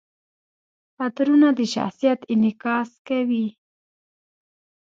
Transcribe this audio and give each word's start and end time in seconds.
عطرونه 1.03 1.49
د 1.57 1.59
شخصیت 1.73 2.19
انعکاس 2.33 2.89
کوي. 3.07 3.47